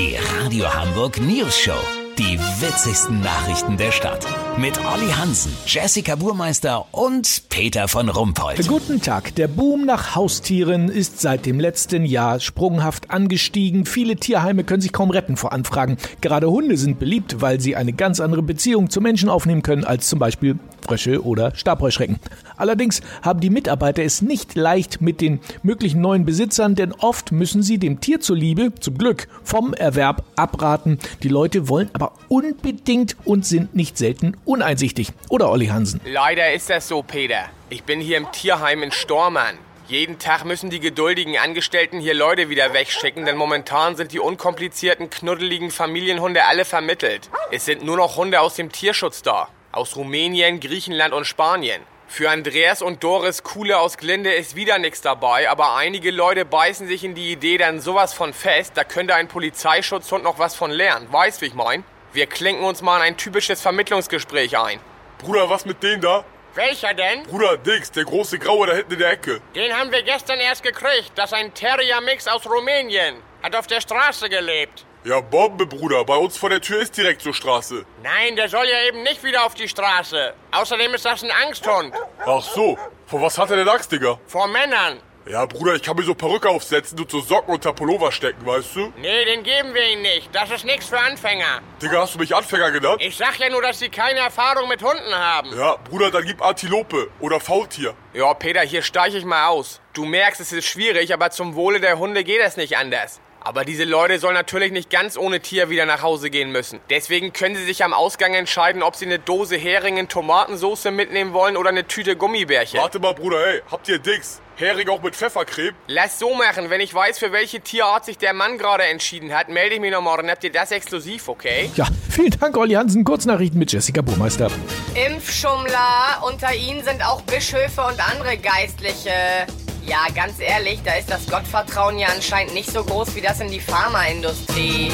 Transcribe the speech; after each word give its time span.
Die 0.00 0.16
Radio 0.38 0.64
Hamburg 0.72 1.20
News 1.20 1.58
Show. 1.58 1.76
Die 2.16 2.38
witzigsten 2.38 3.20
Nachrichten 3.20 3.76
der 3.76 3.92
Stadt. 3.92 4.26
Mit 4.56 4.78
Olli 4.78 5.10
Hansen, 5.10 5.52
Jessica 5.66 6.16
Burmeister 6.16 6.86
und 6.92 7.42
Peter 7.50 7.86
von 7.86 8.08
Rumpold. 8.08 8.66
Guten 8.66 9.02
Tag. 9.02 9.34
Der 9.34 9.46
Boom 9.46 9.84
nach 9.84 10.16
Haustieren 10.16 10.88
ist 10.88 11.20
seit 11.20 11.44
dem 11.44 11.60
letzten 11.60 12.06
Jahr 12.06 12.40
sprunghaft 12.40 13.10
angestiegen. 13.10 13.84
Viele 13.84 14.16
Tierheime 14.16 14.64
können 14.64 14.80
sich 14.80 14.94
kaum 14.94 15.10
retten 15.10 15.36
vor 15.36 15.52
Anfragen. 15.52 15.98
Gerade 16.22 16.50
Hunde 16.50 16.78
sind 16.78 16.98
beliebt, 16.98 17.42
weil 17.42 17.60
sie 17.60 17.76
eine 17.76 17.92
ganz 17.92 18.20
andere 18.20 18.42
Beziehung 18.42 18.88
zu 18.88 19.02
Menschen 19.02 19.28
aufnehmen 19.28 19.62
können 19.62 19.84
als 19.84 20.08
zum 20.08 20.18
Beispiel 20.18 20.58
Frösche 20.90 21.24
oder 21.24 21.54
Stabheuschrecken. 21.54 22.18
Allerdings 22.56 23.00
haben 23.22 23.38
die 23.38 23.48
Mitarbeiter 23.48 24.02
es 24.02 24.22
nicht 24.22 24.56
leicht 24.56 25.00
mit 25.00 25.20
den 25.20 25.38
möglichen 25.62 26.00
neuen 26.00 26.24
Besitzern, 26.24 26.74
denn 26.74 26.92
oft 26.92 27.30
müssen 27.30 27.62
sie 27.62 27.78
dem 27.78 28.00
Tier 28.00 28.20
zuliebe, 28.20 28.72
zum 28.80 28.98
Glück, 28.98 29.28
vom 29.44 29.72
Erwerb 29.72 30.24
abraten. 30.34 30.98
Die 31.22 31.28
Leute 31.28 31.68
wollen 31.68 31.90
aber 31.92 32.14
unbedingt 32.28 33.16
und 33.24 33.46
sind 33.46 33.76
nicht 33.76 33.98
selten 33.98 34.36
uneinsichtig. 34.44 35.12
Oder 35.28 35.48
Olli 35.50 35.66
Hansen? 35.66 36.00
Leider 36.04 36.52
ist 36.52 36.68
das 36.68 36.88
so, 36.88 37.02
Peter. 37.02 37.44
Ich 37.68 37.84
bin 37.84 38.00
hier 38.00 38.16
im 38.16 38.30
Tierheim 38.32 38.82
in 38.82 38.90
Stormann. 38.90 39.56
Jeden 39.86 40.18
Tag 40.18 40.44
müssen 40.44 40.70
die 40.70 40.80
geduldigen 40.80 41.36
Angestellten 41.36 42.00
hier 42.00 42.14
Leute 42.14 42.48
wieder 42.48 42.72
wegschicken, 42.72 43.26
denn 43.26 43.36
momentan 43.36 43.94
sind 43.94 44.12
die 44.12 44.20
unkomplizierten, 44.20 45.08
knuddeligen 45.08 45.70
Familienhunde 45.70 46.44
alle 46.44 46.64
vermittelt. 46.64 47.30
Es 47.52 47.64
sind 47.64 47.84
nur 47.84 47.96
noch 47.96 48.16
Hunde 48.16 48.40
aus 48.40 48.54
dem 48.54 48.72
Tierschutz 48.72 49.22
da. 49.22 49.48
Aus 49.72 49.94
Rumänien, 49.94 50.58
Griechenland 50.58 51.14
und 51.14 51.26
Spanien. 51.26 51.82
Für 52.08 52.28
Andreas 52.28 52.82
und 52.82 53.04
Doris 53.04 53.44
Kuhle 53.44 53.78
aus 53.78 53.98
Glinde 53.98 54.32
ist 54.32 54.56
wieder 54.56 54.78
nichts 54.78 55.00
dabei, 55.00 55.48
aber 55.48 55.76
einige 55.76 56.10
Leute 56.10 56.44
beißen 56.44 56.88
sich 56.88 57.04
in 57.04 57.14
die 57.14 57.30
Idee 57.30 57.56
dann 57.56 57.80
sowas 57.80 58.12
von 58.12 58.32
fest, 58.32 58.72
da 58.74 58.82
könnte 58.82 59.14
ein 59.14 59.28
Polizeischutzhund 59.28 60.24
noch 60.24 60.40
was 60.40 60.56
von 60.56 60.72
lernen. 60.72 61.06
Weißt, 61.12 61.40
wie 61.40 61.46
ich 61.46 61.54
mein? 61.54 61.84
Wir 62.12 62.26
klinken 62.26 62.64
uns 62.64 62.82
mal 62.82 62.96
in 62.96 63.02
ein 63.02 63.16
typisches 63.16 63.62
Vermittlungsgespräch 63.62 64.58
ein. 64.58 64.80
Bruder, 65.18 65.48
was 65.48 65.64
mit 65.64 65.84
denen 65.84 66.02
da? 66.02 66.24
Welcher 66.54 66.94
denn? 66.94 67.22
Bruder, 67.24 67.56
Dix, 67.58 67.92
der 67.92 68.04
große 68.04 68.38
Graue 68.38 68.66
da 68.66 68.74
hinten 68.74 68.94
in 68.94 68.98
der 68.98 69.12
Ecke. 69.12 69.40
Den 69.54 69.72
haben 69.76 69.92
wir 69.92 70.02
gestern 70.02 70.40
erst 70.40 70.62
gekriegt. 70.62 71.12
Das 71.14 71.26
ist 71.30 71.38
ein 71.38 71.54
Terrier-Mix 71.54 72.26
aus 72.26 72.44
Rumänien. 72.46 73.16
Hat 73.42 73.54
auf 73.54 73.66
der 73.66 73.80
Straße 73.80 74.28
gelebt. 74.28 74.84
Ja, 75.04 75.20
Bombe, 75.20 75.64
Bruder. 75.64 76.04
Bei 76.04 76.16
uns 76.16 76.36
vor 76.36 76.50
der 76.50 76.60
Tür 76.60 76.82
ist 76.82 76.96
direkt 76.96 77.22
zur 77.22 77.32
Straße. 77.32 77.86
Nein, 78.02 78.36
der 78.36 78.48
soll 78.48 78.66
ja 78.66 78.82
eben 78.88 79.02
nicht 79.02 79.22
wieder 79.24 79.46
auf 79.46 79.54
die 79.54 79.68
Straße. 79.68 80.34
Außerdem 80.50 80.92
ist 80.92 81.04
das 81.04 81.22
ein 81.22 81.30
Angsthund. 81.30 81.94
Ach 82.26 82.42
so. 82.42 82.76
Vor 83.06 83.22
was 83.22 83.38
hat 83.38 83.50
er 83.50 83.56
denn 83.56 83.68
Angst, 83.68 83.90
Digga? 83.90 84.18
Vor 84.26 84.46
Männern. 84.48 85.00
Ja, 85.26 85.44
Bruder, 85.44 85.74
ich 85.74 85.82
kann 85.82 85.96
mir 85.96 86.02
so 86.02 86.14
Perücke 86.14 86.48
aufsetzen 86.48 86.98
und 86.98 87.10
so 87.10 87.20
Socken 87.20 87.54
unter 87.54 87.72
Pullover 87.72 88.10
stecken, 88.10 88.44
weißt 88.44 88.74
du? 88.74 88.92
Nee, 88.96 89.24
den 89.26 89.42
geben 89.42 89.74
wir 89.74 89.86
ihm 89.92 90.02
nicht. 90.02 90.34
Das 90.34 90.50
ist 90.50 90.64
nichts 90.64 90.86
für 90.88 90.98
Anfänger. 90.98 91.60
Digga, 91.80 92.00
hast 92.00 92.14
du 92.14 92.18
mich 92.18 92.34
Anfänger 92.34 92.70
genannt? 92.70 93.02
Ich 93.04 93.16
sag 93.16 93.38
ja 93.38 93.50
nur, 93.50 93.62
dass 93.62 93.78
sie 93.78 93.90
keine 93.90 94.20
Erfahrung 94.20 94.68
mit 94.68 94.82
Hunden 94.82 95.14
haben. 95.14 95.56
Ja, 95.56 95.76
Bruder, 95.76 96.10
dann 96.10 96.24
gib 96.24 96.42
Antilope 96.42 97.10
oder 97.20 97.38
Faultier. 97.38 97.94
Ja, 98.14 98.32
Peter, 98.34 98.62
hier 98.62 98.82
steige 98.82 99.18
ich 99.18 99.24
mal 99.24 99.48
aus. 99.48 99.80
Du 99.92 100.04
merkst, 100.04 100.40
es 100.40 100.52
ist 100.52 100.66
schwierig, 100.66 101.12
aber 101.12 101.30
zum 101.30 101.54
Wohle 101.54 101.80
der 101.80 101.98
Hunde 101.98 102.24
geht 102.24 102.40
es 102.40 102.56
nicht 102.56 102.76
anders. 102.76 103.20
Aber 103.42 103.64
diese 103.64 103.84
Leute 103.84 104.18
sollen 104.18 104.34
natürlich 104.34 104.70
nicht 104.70 104.90
ganz 104.90 105.16
ohne 105.16 105.40
Tier 105.40 105.70
wieder 105.70 105.86
nach 105.86 106.02
Hause 106.02 106.28
gehen 106.28 106.52
müssen. 106.52 106.78
Deswegen 106.90 107.32
können 107.32 107.56
sie 107.56 107.64
sich 107.64 107.82
am 107.82 107.94
Ausgang 107.94 108.34
entscheiden, 108.34 108.82
ob 108.82 108.96
sie 108.96 109.06
eine 109.06 109.18
Dose 109.18 109.56
Hering 109.56 109.96
in 109.96 110.08
Tomatensauce 110.08 110.84
mitnehmen 110.90 111.32
wollen 111.32 111.56
oder 111.56 111.70
eine 111.70 111.86
Tüte 111.86 112.16
Gummibärchen. 112.16 112.78
Warte 112.80 112.98
mal, 112.98 113.14
Bruder, 113.14 113.46
ey, 113.46 113.62
habt 113.70 113.88
ihr 113.88 113.98
Dix? 113.98 114.42
Hering 114.56 114.90
auch 114.90 115.00
mit 115.02 115.16
Pfeffercreme? 115.16 115.74
Lass 115.86 116.18
so 116.18 116.34
machen, 116.34 116.68
wenn 116.68 116.82
ich 116.82 116.92
weiß, 116.92 117.18
für 117.18 117.32
welche 117.32 117.60
Tierart 117.60 118.04
sich 118.04 118.18
der 118.18 118.34
Mann 118.34 118.58
gerade 118.58 118.84
entschieden 118.84 119.34
hat, 119.34 119.48
melde 119.48 119.76
ich 119.76 119.80
mich 119.80 119.90
nochmal, 119.90 120.18
dann 120.18 120.28
habt 120.28 120.44
ihr 120.44 120.52
das 120.52 120.70
exklusiv, 120.70 121.28
okay? 121.28 121.70
Ja, 121.76 121.86
vielen 122.10 122.38
Dank, 122.38 122.58
Olli 122.58 122.74
Hansen. 122.74 123.04
Kurznachrichten 123.04 123.58
mit 123.58 123.72
Jessica 123.72 124.02
Burmeister. 124.02 124.50
Impfschummler, 124.94 126.22
unter 126.26 126.54
ihnen 126.54 126.84
sind 126.84 127.02
auch 127.02 127.22
Bischöfe 127.22 127.80
und 127.80 128.06
andere 128.06 128.36
Geistliche. 128.36 129.46
Ja, 129.90 130.06
ganz 130.14 130.38
ehrlich, 130.38 130.78
da 130.84 130.92
ist 130.94 131.10
das 131.10 131.26
Gottvertrauen 131.26 131.98
ja 131.98 132.06
anscheinend 132.14 132.54
nicht 132.54 132.70
so 132.70 132.84
groß 132.84 133.16
wie 133.16 133.22
das 133.22 133.40
in 133.40 133.50
die 133.50 133.58
Pharmaindustrie. 133.58 134.92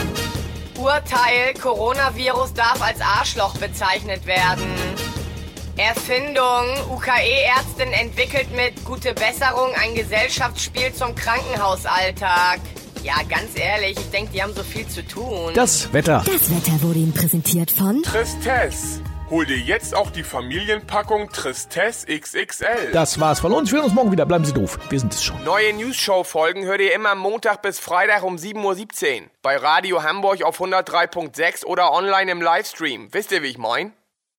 Urteil, 0.79 1.53
Coronavirus 1.61 2.55
darf 2.55 2.81
als 2.81 3.03
Arschloch 3.03 3.59
bezeichnet 3.59 4.25
werden. 4.25 4.65
Erfindung, 5.77 6.65
UKE-Ärztin 6.89 7.93
entwickelt 7.93 8.51
mit 8.57 8.87
Gute 8.87 9.13
Besserung 9.13 9.69
ein 9.75 9.95
Gesellschaftsspiel 9.95 10.95
zum 10.95 11.15
Krankenhausalltag. 11.15 12.61
Ja, 13.03 13.17
ganz 13.29 13.51
ehrlich, 13.55 13.99
ich 13.99 14.11
denke, 14.11 14.33
die 14.33 14.43
haben 14.43 14.55
so 14.55 14.63
viel 14.63 14.89
zu 14.89 15.07
tun. 15.07 15.53
Das 15.53 15.93
Wetter. 15.93 16.25
Das 16.25 16.49
Wetter 16.49 16.81
wurde 16.81 17.01
Ihnen 17.01 17.13
präsentiert 17.13 17.71
von 17.71 18.03
Tristesse. 18.03 19.03
Hol 19.29 19.45
dir 19.45 19.59
jetzt 19.59 19.93
auch 19.97 20.13
die 20.13 20.23
Familienpackung 20.23 21.31
Tristesse 21.31 22.07
XXL. 22.07 22.93
Das 22.93 23.19
war's 23.19 23.41
von 23.41 23.53
uns. 23.53 23.73
Wir 23.73 23.79
hören 23.79 23.87
uns 23.87 23.95
morgen 23.95 24.13
wieder. 24.13 24.25
Bleiben 24.25 24.45
Sie 24.45 24.53
doof. 24.53 24.79
Wir 24.89 25.01
sind 25.01 25.13
es 25.13 25.25
schon. 25.25 25.43
Neue 25.43 25.73
News-Show-Folgen 25.73 26.65
hört 26.65 26.81
ihr 26.81 26.95
immer 26.95 27.17
Montag 27.17 27.61
bis 27.61 27.81
Freitag 27.81 28.23
um 28.23 28.37
7.17 28.37 29.23
Uhr. 29.23 29.29
Bei 29.43 29.57
Radio 29.57 30.05
Hamburg 30.05 30.45
auf 30.45 30.61
103.6 30.61 31.65
oder 31.65 31.93
online 31.93 32.31
im 32.31 32.41
Livestream. 32.41 33.09
Wisst 33.13 33.33
ihr, 33.33 33.43
wie 33.43 33.49
ich 33.49 33.59
mein? 33.59 33.93